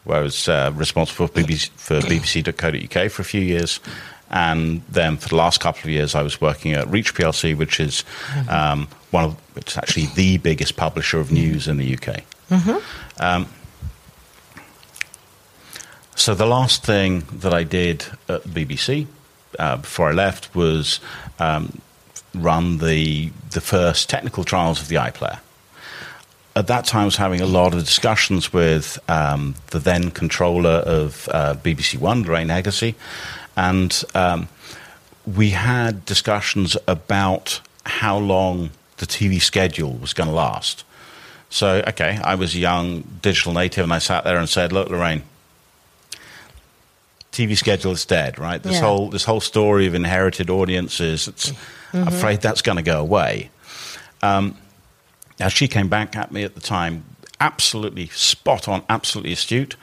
[0.05, 3.81] where I was uh, responsible for BBC for BBC.co.uk for a few years,
[4.31, 7.81] and then for the last couple of years, I was working at Reach PLC, which
[7.81, 8.49] is Mm-hmm.
[8.51, 12.25] um, one of it's actually the biggest publisher of news in the UK.
[12.51, 13.23] Mm-hmm.
[13.23, 13.47] Um,
[16.17, 19.07] so the last thing that I did at BBC
[19.59, 21.01] uh, before I left was
[21.39, 21.81] um,
[22.35, 25.39] run the the first technical trials of the iPlayer.
[26.57, 30.71] At that time, I was having a lot of discussions with um, the then controller
[30.87, 32.95] of uh, BBC One, Lorraine Heggessey,
[33.57, 34.49] and um,
[35.27, 40.85] we had discussions about how long the TV schedule was going to last.
[41.51, 44.91] So, okay, I was a young digital native, and I sat there and said, "Look,
[44.91, 45.25] Lorraine,
[47.33, 48.63] TV schedule is dead, right?
[48.63, 48.81] This Yeah.
[48.83, 51.53] whole this whole story of inherited audiences, it's
[51.93, 53.51] I'm afraid that's going to go away.
[54.23, 54.57] Um,
[55.39, 57.05] now she came back at me at the time,
[57.41, 59.77] absolutely spot on, absolutely astute,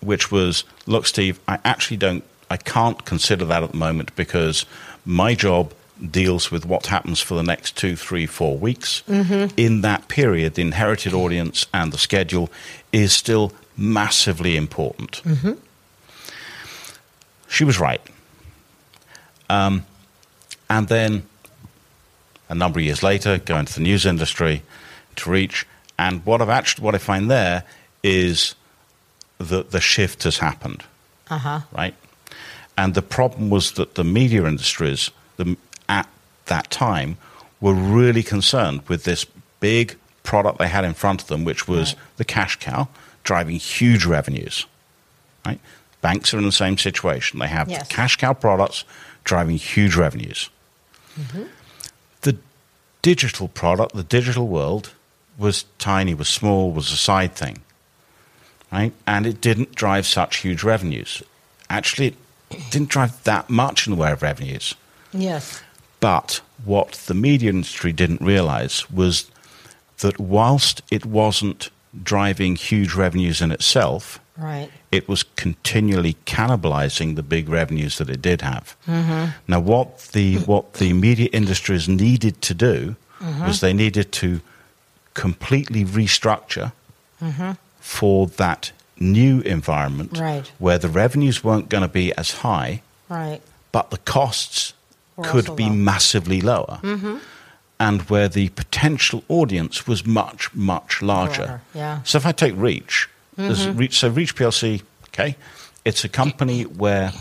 [0.00, 4.66] which was, look, Steve, I actually don't, I can't consider that at the moment because
[5.04, 5.72] my job
[6.10, 9.02] deals with what happens for the next two, three, four weeks.
[9.56, 12.50] In that period, the inherited audience and the schedule
[12.92, 15.22] is still massively important.
[17.48, 18.00] She was right.
[19.48, 19.86] Um,
[20.68, 21.22] and then
[22.48, 24.62] a number of years later, go into the news industry
[25.16, 25.66] to Reach.
[25.98, 27.64] And what I've actually, what I find there
[28.02, 28.54] is
[29.38, 30.84] that the shift has happened,
[31.30, 31.60] Uh huh.
[31.72, 31.94] right?
[32.78, 35.56] And the problem was that the media industries the,
[35.88, 36.08] at
[36.46, 37.16] that time
[37.60, 39.24] were really concerned with this
[39.60, 42.02] big product they had in front of them, which was Right.
[42.18, 42.88] the cash cow,
[43.24, 44.66] driving huge revenues.
[45.44, 45.58] Right?
[46.02, 47.38] Banks are in the same situation.
[47.38, 47.88] They have Yes.
[47.88, 48.84] cash cow products
[49.24, 50.50] driving huge revenues.
[51.16, 51.48] The
[53.06, 54.92] digital product, the digital world,
[55.38, 57.58] was tiny, was small, was a side thing.
[58.72, 58.92] Right?
[59.06, 61.22] And it didn't drive such huge revenues.
[61.70, 62.16] Actually, it
[62.72, 64.74] didn't drive that much in the way of revenues.
[65.12, 65.62] Yes.
[66.00, 69.30] But what the media industry didn't realize was
[69.98, 71.70] that whilst it wasn't
[72.02, 74.70] driving huge revenues in itself, Right.
[74.92, 78.76] it was continually cannibalizing the big revenues that it did have.
[79.48, 82.96] Now, what the what the media industries needed to do
[83.46, 84.40] was they needed to
[85.14, 86.72] completely restructure
[87.80, 90.50] for that new environment Right.
[90.58, 93.40] where the revenues weren't going to be as high, Right.
[93.72, 94.72] but the costs
[95.16, 95.70] Were could be low.
[95.70, 95.84] Mm-hmm.
[95.84, 96.80] massively lower.
[97.78, 101.36] And where the potential audience was much, much larger.
[101.46, 101.94] Broader, yeah.
[101.96, 102.04] Mm-hmm.
[102.04, 105.36] So if I take Reach, there's Reach so Reach PLC, okay,
[105.84, 107.12] it's a company where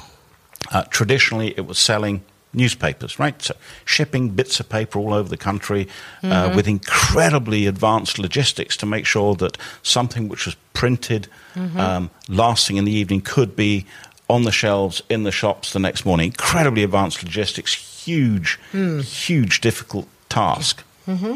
[0.71, 2.21] uh, traditionally it was selling
[2.53, 3.41] newspapers, right?
[3.41, 5.87] So shipping bits of paper all over the country
[6.23, 6.55] uh, Mm-hmm.
[6.55, 11.79] with incredibly advanced logistics to make sure that something which was printed Mm-hmm.
[11.79, 13.85] um, last thing in the evening could be
[14.29, 16.27] on the shelves in the shops the next morning.
[16.27, 17.73] Incredibly advanced logistics,
[18.05, 18.99] huge, Hmm.
[19.01, 20.83] huge, difficult task.
[21.07, 21.35] Mm-hmm.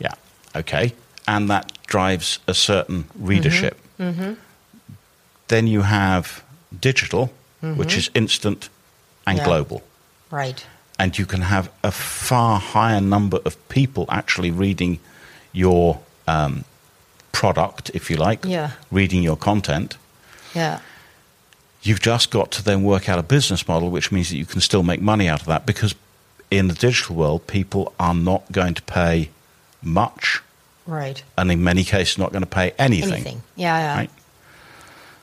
[0.00, 0.14] Yeah,
[0.56, 0.92] okay.
[1.28, 3.76] And that drives a certain readership.
[4.00, 4.32] Mm-hmm.
[5.48, 6.42] Then you have
[6.80, 8.70] digital, which is instant
[9.26, 9.44] and Yeah.
[9.44, 9.82] global.
[10.30, 10.64] Right.
[10.98, 14.98] And you can have a far higher number of people actually reading
[15.52, 16.64] your um,
[17.32, 18.70] product, if you like, Yeah.
[18.90, 19.96] reading your content.
[20.54, 20.80] Yeah.
[21.82, 24.60] You've just got to then work out a business model, which means that you can
[24.60, 25.94] still make money out of that because
[26.50, 29.28] in the digital world, people are not going to pay
[29.82, 30.42] much
[30.88, 31.22] Right.
[31.36, 33.12] and in many cases not going to pay anything.
[33.12, 33.42] Anything.
[33.56, 33.78] Yeah.
[33.78, 33.96] Yeah.
[33.96, 34.10] Right?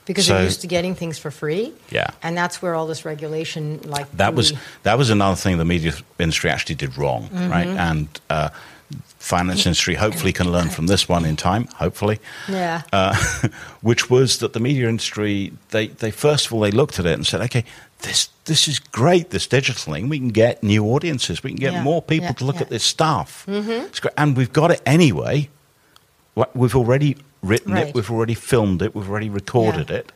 [0.06, 1.74] because So- they're used to getting things for free.
[1.90, 2.08] Yeah.
[2.22, 5.94] and that's where all this regulation, like that was that was another thing the media
[6.20, 7.50] industry actually did wrong, Mm-hmm.
[7.52, 7.68] right?
[7.68, 8.50] And uh,
[9.18, 12.20] finance industry hopefully can learn from this one in time, hopefully.
[12.48, 12.84] Yeah.
[12.94, 13.16] Uh,
[13.82, 17.14] which was that the media industry they, they first of all they looked at it
[17.14, 17.64] and said, okay,
[18.04, 20.08] this this is great, this digital thing.
[20.10, 22.62] We can get new audiences, we can get Yeah, more people yeah, to look yeah.
[22.62, 23.46] at this stuff.
[23.48, 24.14] It's great.
[24.18, 25.50] And we've got it anyway.
[26.54, 27.88] We've already written Right.
[27.88, 29.98] it, we've already filmed it, we've already recorded Yeah.
[29.98, 30.12] it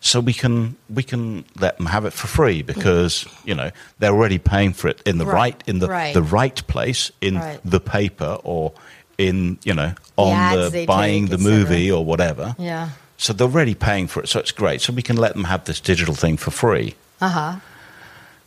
[0.00, 4.12] so we can we can let them have it for free because you know they're
[4.12, 6.12] already paying for it in the Right, right, in the right.
[6.14, 8.72] the right place in the paper or
[9.18, 12.56] in you know on the buying the movie or whatever.
[12.58, 12.90] Yeah.
[13.16, 14.80] So they're already paying for it, so it's great.
[14.80, 16.94] So we can let them have this digital thing for free.
[17.20, 17.56] Uh huh.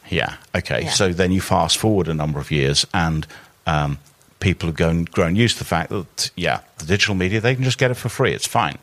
[0.10, 0.36] Yeah.
[0.54, 0.84] Okay.
[0.84, 0.90] Yeah.
[0.90, 3.26] So then you fast forward a number of years, and
[3.66, 3.98] um,
[4.40, 7.64] people have grown, grown used to the fact that yeah, the digital media they can
[7.64, 8.34] just get it for free.
[8.34, 8.78] It's fine.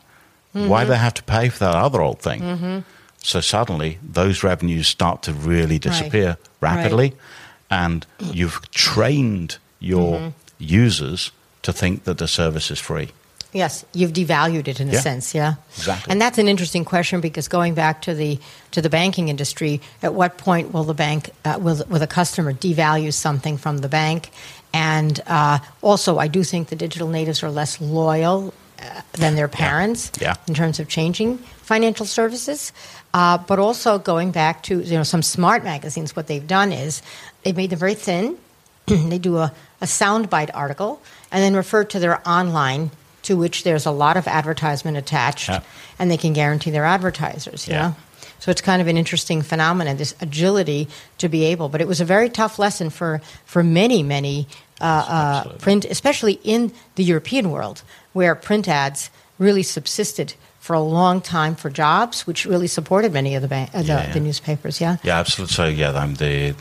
[0.55, 0.67] Mm-hmm.
[0.67, 2.83] Why do they have to pay for that other old thing?
[3.17, 7.13] So suddenly those revenues start to really disappear rapidly,
[7.69, 10.29] and you've trained your Mm-hmm.
[10.59, 13.09] users to think that the service is free.
[13.53, 15.55] Yes, you've devalued it in a sense, yeah.
[15.77, 16.11] Exactly.
[16.11, 18.39] And that's an interesting question because going back to the
[18.71, 22.53] to the banking industry, at what point will the bank uh, will will the customer
[22.53, 24.29] devalue something from the bank?
[24.73, 29.47] And uh, also, I do think the digital natives are less loyal uh, than their
[29.47, 30.35] parents Yeah.
[30.47, 32.73] in terms of changing financial services.
[33.13, 37.01] Uh, but also going back to you know some smart magazines, what they've done is
[37.43, 38.37] they've made them very thin.
[38.87, 40.99] they do a, a soundbite article
[41.31, 42.89] and then refer to their online
[43.21, 45.61] to which there's a lot of advertisement attached Yeah.
[45.99, 47.81] and they can guarantee their advertisers you Yeah.
[47.89, 47.95] know
[48.39, 52.01] so it's kind of an interesting phenomenon this agility to be able but it was
[52.01, 54.47] a very tough lesson for for many many
[54.81, 57.83] uh, uh, print especially in the european world
[58.13, 59.09] where print ads
[59.39, 63.69] really subsisted for a long time for jobs which really supported many of the, ban-
[63.73, 64.13] uh, the, Yeah, yeah.
[64.13, 65.53] the newspapers yeah Yeah, absolutely.
[65.53, 66.55] So yeah, I'm the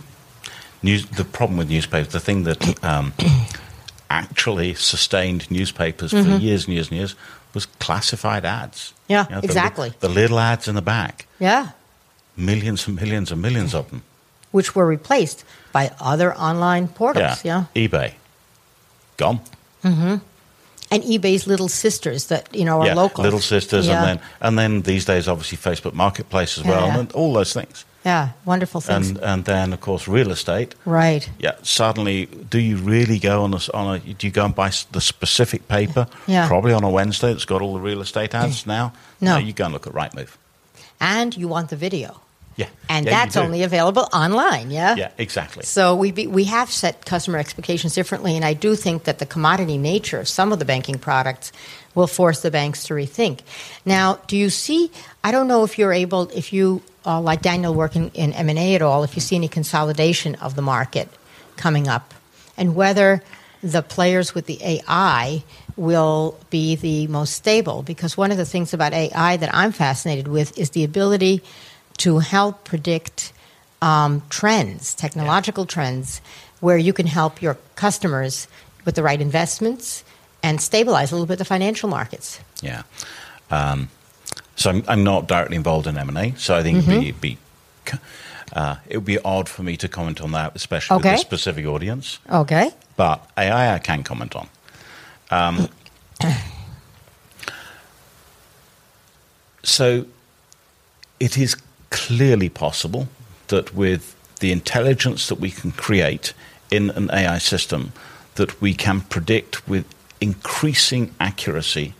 [0.82, 1.06] news.
[1.06, 3.12] The problem with newspapers, the thing that um,
[4.10, 7.14] actually sustained newspapers for years and years and years
[7.54, 8.92] was classified ads.
[9.08, 9.12] Mm-hmm.
[9.12, 9.92] Yeah, the exactly.
[10.00, 11.68] The, little ads in the back, yeah
[12.36, 14.02] millions and millions and millions of them.
[14.52, 17.64] which were replaced by other online portals yeah.
[17.74, 18.12] eBay,
[19.16, 19.40] gone.
[19.82, 20.16] Mm-hmm.
[20.90, 23.24] and eBay's little sisters that you know are yeah, local.
[23.24, 23.98] little sisters, Yeah.
[23.98, 26.98] and then and then these days, obviously, Facebook Marketplace as well, yeah.
[26.98, 27.84] and all those things.
[28.04, 29.08] yeah, wonderful things.
[29.10, 30.74] And and then of course real estate.
[30.84, 31.28] right.
[31.38, 33.98] Yeah, suddenly, do you really go on a, on a?
[33.98, 36.06] Do you go and buy the specific paper?
[36.26, 36.46] Yeah.
[36.48, 37.32] Probably on a Wednesday.
[37.32, 38.92] That's got all the real estate ads now.
[39.20, 39.38] No.
[39.38, 40.36] you go and look at Rightmove.
[41.00, 42.20] And you want the video,
[42.56, 44.70] Yeah, and Yeah, that's only available online.
[44.70, 44.94] Yeah.
[44.94, 45.64] Yeah, exactly.
[45.64, 49.26] So we be, we have set customer expectations differently, and I do think that the
[49.26, 51.52] commodity nature of some of the banking products
[51.94, 53.40] will force the banks to rethink.
[53.84, 54.90] Now, do you see?
[55.24, 58.58] I don't know if you're able, if you uh, like Daniel working in M and
[58.58, 61.08] A at all, if you see any consolidation of the market
[61.56, 62.14] coming up,
[62.56, 63.22] and whether
[63.62, 65.42] the players with the AI
[65.76, 67.82] will be the most stable.
[67.82, 71.42] Because one of the things about AI that I'm fascinated with is the ability
[72.02, 73.32] to help predict
[73.80, 76.20] um, trends, technological trends,
[76.60, 78.48] where you can help your customers
[78.84, 80.02] with the right investments
[80.42, 82.40] and stabilize a little bit the financial markets.
[82.60, 82.82] Yeah.
[83.50, 83.88] Um,
[84.56, 86.90] so I'm, I'm not directly involved in M and A, so I think Mm-hmm.
[86.90, 87.38] it'd be.
[87.90, 87.98] be
[88.54, 91.12] uh, it would be odd for me to comment on that, especially Okay.
[91.12, 92.18] with a specific audience.
[92.30, 92.70] Okay.
[92.96, 94.48] But AI, I can comment on.
[95.30, 95.68] Um,
[99.62, 100.04] so
[101.20, 101.56] it is
[101.92, 103.06] clearly possible
[103.48, 106.34] that with the intelligence that we can create
[106.70, 107.92] in an AI system,
[108.34, 109.84] that we can predict with
[110.20, 111.94] increasing accuracy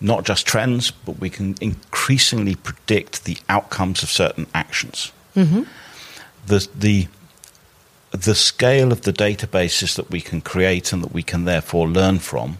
[0.00, 5.12] not just trends, but we can increasingly predict the outcomes of certain actions.
[5.34, 5.62] Mm-hmm.
[6.46, 7.08] The, the
[8.10, 12.18] the scale of the databases that we can create and that we can therefore learn
[12.18, 12.56] from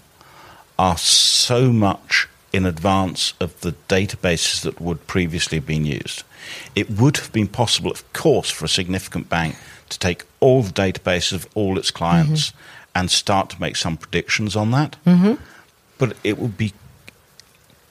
[0.79, 6.23] are so much in advance of the databases that would previously have been used.
[6.75, 9.57] It would have been possible, of course, for a significant bank
[9.89, 12.59] to take all the databases of all its clients mm-hmm.
[12.95, 14.97] and start to make some predictions on that.
[15.07, 15.35] Mm-hmm.
[15.99, 16.73] But it would be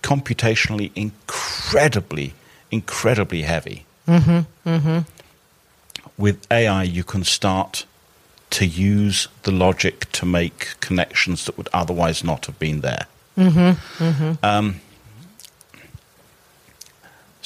[0.01, 2.33] computationally incredibly,
[2.71, 3.85] incredibly heavy.
[4.07, 4.99] Mm-hmm.
[6.17, 7.85] With AI, you can start
[8.49, 13.07] to use the logic to make connections that would otherwise not have been there.
[14.41, 14.81] Um,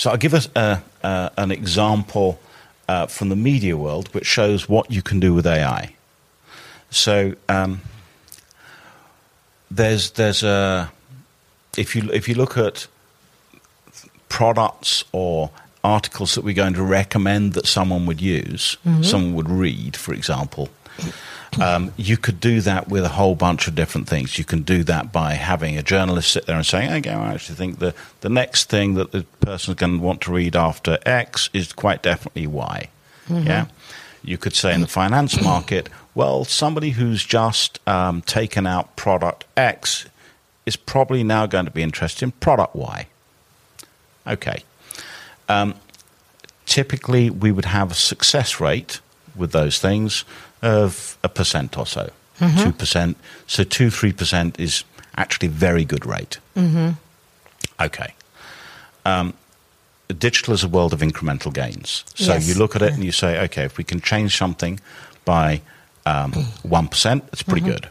[0.01, 2.39] so I'll give us a, a, an example
[2.87, 5.93] uh, from the media world which shows what you can do with AI.
[6.89, 7.81] So um,
[9.69, 10.91] there's there's a
[11.77, 12.87] if you if you look at
[14.27, 15.51] products or
[15.83, 19.03] articles that we're going to recommend that someone would use, Mm-hmm.
[19.03, 20.69] someone would read, for example.
[21.59, 24.37] Um, you could do that with a whole bunch of different things.
[24.37, 27.55] You can do that by having a journalist sit there and saying, okay, I actually
[27.55, 31.49] think the, the next thing that the person's going to want to read after X
[31.53, 32.87] is quite definitely Y.
[33.29, 33.65] Yeah.
[34.23, 39.45] You could say in the finance market, well, somebody who's just um, taken out product
[39.57, 40.05] X
[40.65, 43.07] is probably now going to be interested in product Y.
[44.27, 44.63] Okay.
[45.51, 45.75] Um,
[46.65, 49.01] typically, we would have a success rate
[49.35, 50.23] with those things
[50.61, 53.15] of a percent or so, 2%.
[53.47, 54.83] So 2 3% is
[55.17, 56.39] actually a very good rate.
[57.79, 58.13] Okay.
[59.05, 59.33] Um,
[60.07, 62.03] digital is a world of incremental gains.
[62.15, 62.47] So Yes.
[62.47, 64.79] you look at it and you say, okay, if we can change something
[65.25, 65.61] by
[66.05, 66.31] um,
[66.63, 67.89] 1%, it's pretty good.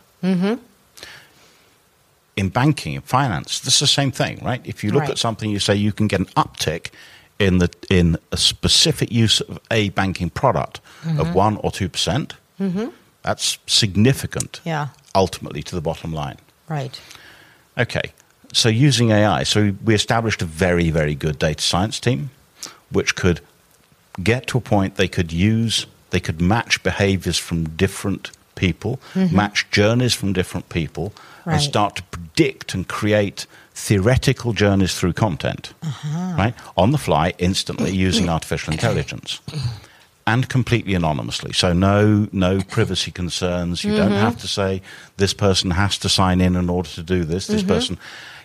[2.36, 4.60] In banking and finance, this is the same thing, right?
[4.64, 5.10] If you look Right.
[5.10, 6.90] at something, you say you can get an uptick
[7.40, 11.32] in the in a specific use of a banking product of mm-hmm.
[11.32, 12.34] one or two percent.
[12.60, 12.88] Mm-hmm.
[13.22, 14.88] That's significant, Yeah.
[15.14, 16.36] ultimately to the bottom line.
[16.68, 17.00] Right.
[17.76, 18.12] Okay,
[18.52, 22.30] so using AI, so we established a very, very good data science team,
[22.90, 23.40] which could
[24.22, 29.34] get to a point they could use, they could match behaviors from different people, mm-hmm.
[29.36, 31.12] match journeys from different people,
[31.46, 31.54] Right.
[31.54, 33.46] and start to predict and create
[33.80, 36.34] theoretical journeys through content, uh-huh.
[36.36, 36.54] right?
[36.76, 38.06] On the fly, instantly mm-hmm.
[38.08, 39.40] using artificial intelligence.
[40.26, 43.82] And completely anonymously, so no no privacy concerns.
[43.82, 44.20] You don't mm-hmm.
[44.20, 44.80] have to say
[45.16, 47.46] this person has to sign in in order to do this.
[47.46, 47.74] This mm-hmm.
[47.74, 47.98] person,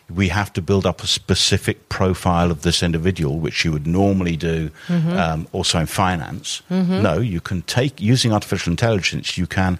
[0.09, 4.37] we have to build up a specific profile of this individual, which you would normally
[4.37, 6.63] do um, also in finance.
[7.03, 9.37] No, you can take using artificial intelligence.
[9.37, 9.77] You can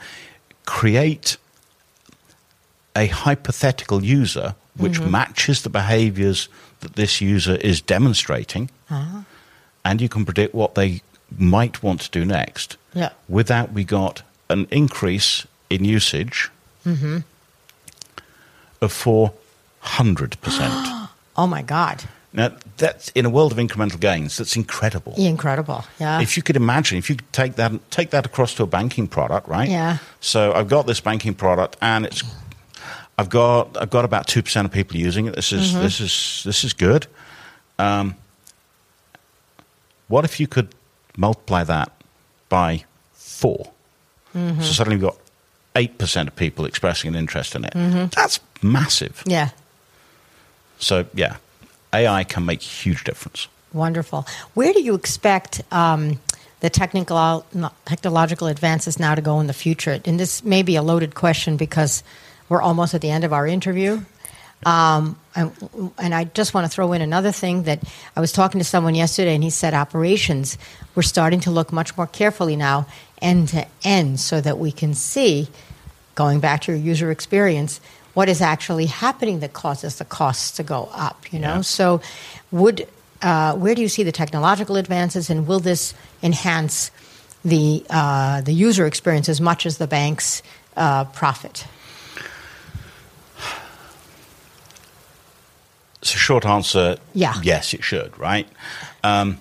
[0.66, 1.38] create
[2.94, 5.12] a hypothetical user which mm-hmm.
[5.12, 6.50] matches the behaviors
[6.82, 9.26] that this user is demonstrating, ah.
[9.84, 11.02] and you can predict what they
[11.38, 12.78] might want to do next.
[12.94, 13.10] Yeah.
[13.28, 16.50] With that, we got an increase in usage
[16.86, 17.20] mm-hmm.
[18.82, 21.02] of 400%.
[21.38, 22.06] Oh my God.
[22.32, 25.14] now, that's in a world of incremental gains, that's incredible.
[25.18, 25.84] Incredible.
[26.00, 26.22] Yeah.
[26.22, 29.08] If you could imagine, if you could take that take that across to a banking
[29.08, 29.70] product, right?
[29.70, 29.98] Yeah.
[30.22, 32.24] So I've got this banking product, and it's
[33.18, 35.36] I've got I've got about two percent of people using it.
[35.36, 35.82] This is Mm-hmm.
[35.82, 37.08] this is this is good.
[37.80, 38.16] Um,
[40.08, 40.74] what if you could
[41.18, 41.92] multiply that
[42.50, 43.72] by 4
[44.36, 44.62] Mm-hmm.
[44.62, 45.18] So suddenly we've got
[45.78, 47.74] eight percent of people expressing an interest in it.
[48.12, 49.24] That's massive.
[49.26, 49.50] yeah.
[50.78, 51.38] So yeah,
[51.94, 53.48] AI can make a huge difference.
[53.72, 54.28] Wonderful.
[54.54, 56.20] Where do you expect um,
[56.60, 57.46] the technical
[57.86, 60.02] technological advances now to go in the future?
[60.04, 62.04] And this may be a loaded question because
[62.50, 64.02] we're almost at the end of our interview.
[64.66, 65.52] Um, and,
[65.98, 67.84] and I just want to throw in another thing that
[68.16, 70.58] I was talking to someone yesterday, and he said operations
[70.96, 72.88] we're starting to look much more carefully now,
[73.22, 75.50] end to end, so that we can see,
[76.16, 77.80] going back to your user experience,
[78.14, 81.32] what is actually happening that causes the costs to go up.
[81.34, 81.62] You know, Yeah.
[81.62, 82.02] so
[82.52, 82.88] would
[83.22, 85.94] uh, where do you see the technological advances, and will this
[86.24, 86.92] enhance
[87.44, 90.42] the uh, the user experience as much as the bank's
[90.78, 91.68] uh, profit?
[96.06, 97.34] So short answer, Yeah.
[97.44, 98.48] yes, it should, right?
[99.04, 99.40] Um,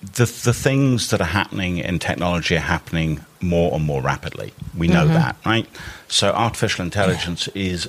[0.00, 4.52] the the things that are happening in technology are happening more and more rapidly.
[4.76, 5.14] We know Mm-hmm.
[5.14, 5.66] that, right?
[6.08, 7.88] So artificial intelligence is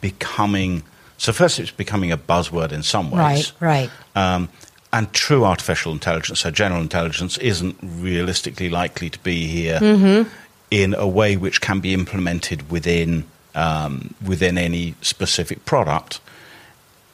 [0.00, 0.82] becoming.
[1.18, 4.24] So first, it's becoming a buzzword in some ways, Right, right.
[4.34, 4.48] Um,
[4.92, 10.28] and true artificial intelligence, so general intelligence, isn't realistically likely to be here Mm-hmm.
[10.70, 13.24] in a way which can be implemented within
[13.56, 16.20] um, within any specific product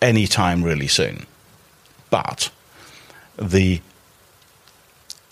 [0.03, 1.27] anytime really soon.
[2.11, 2.51] But
[3.39, 3.81] the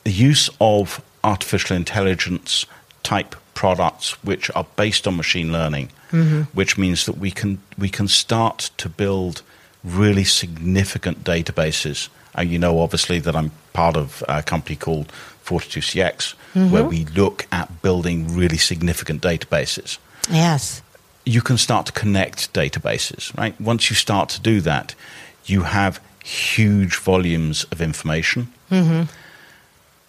[0.05, 2.65] the use of artificial intelligence
[3.03, 5.91] type products which are based on machine learning,
[6.55, 9.43] which means that we can we can start to build
[9.85, 12.09] really significant databases.
[12.35, 15.09] And you know, obviously, that I'm part of a company called
[15.45, 16.35] 42CX,
[16.71, 19.99] where we look at building really significant databases
[20.31, 20.83] Yes.
[21.25, 23.59] You can start to connect databases, right?
[23.61, 24.95] Once you start to do that,
[25.45, 28.53] you have huge volumes of information.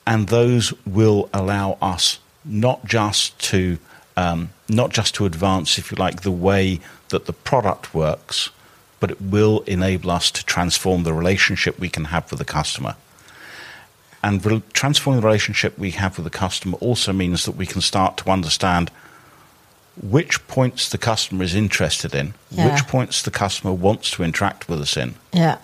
[0.05, 3.77] And those will allow us not just to
[4.17, 8.49] um, not just to advance, if you like, the way that the product works,
[8.99, 12.95] but it will enable us to transform the relationship we can have with the customer.
[14.23, 17.81] And re- transforming the relationship we have with the customer also means that we can
[17.81, 18.91] start to understand
[19.99, 22.71] which points the customer is interested in, Yeah.
[22.73, 25.57] which points the customer wants to interact with us in, Yeah.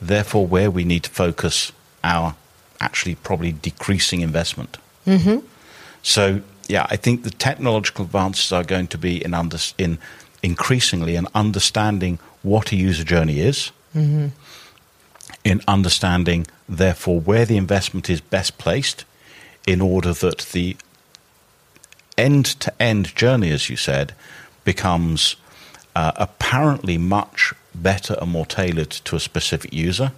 [0.00, 1.72] therefore where we need to focus
[2.04, 2.34] our
[2.80, 4.78] actually probably decreasing investment.
[5.06, 5.38] Mm-hmm.
[6.02, 9.98] So yeah, I think the technological advances are going to be in under, in
[10.42, 14.28] increasingly in understanding what a user journey is, mm-hmm.
[15.44, 19.04] in understanding therefore where the investment is best placed,
[19.66, 20.76] in order that the
[22.20, 24.14] end to end journey, as you said,
[24.64, 25.36] becomes
[25.96, 30.12] uh, apparently much better and more tailored to a specific user,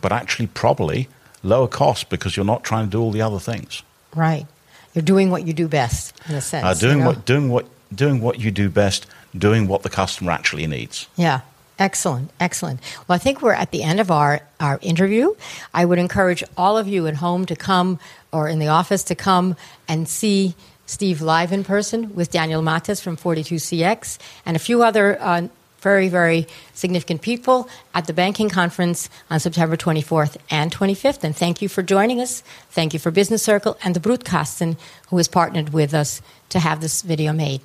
[0.00, 1.08] but actually probably
[1.42, 3.82] lower cost because you're not trying to do all the other things.
[4.14, 4.46] Right.
[4.94, 6.64] You're doing what you do best, in a sense.
[6.64, 7.10] Uh, doing you know?
[7.10, 9.06] what doing what doing what you do best,
[9.36, 11.08] doing what the customer actually needs.
[11.16, 11.40] Yeah.
[11.78, 12.30] Excellent.
[12.38, 12.78] Excellent.
[13.08, 15.34] Well, I think we're at the end of our, our interview.
[15.72, 17.98] I would encourage all of you at home to come
[18.32, 19.56] or in the office to come
[19.88, 20.54] and see
[20.90, 25.46] Steve live in person with Daniel Matas from 42CX and a few other uh,
[25.78, 31.22] very, very significant people at the banking conference on September 24th and 25th.
[31.22, 32.42] And thank you for joining us.
[32.70, 34.76] Thank you for Business Circle and the Broadcasten,
[35.08, 37.60] who has partnered with us to have this video made.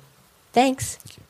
[0.52, 0.94] Thanks.
[0.94, 1.25] Thank.